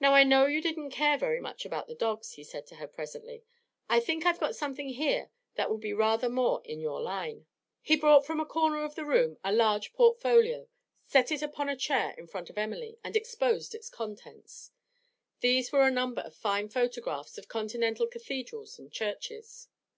[0.00, 2.86] 'Now I know you didn't care very much about the dogs,' he said to her
[2.88, 3.44] presently.
[3.90, 7.44] 'I think I've got something here that will be rather more in your line.'
[7.82, 10.66] He brought from a corner of the room a large portfolio,
[11.06, 14.70] set it upon a chair in front of Emily, and exposed its contents.
[15.40, 19.68] These were a number of fine photographs of continental cathedrals and churches.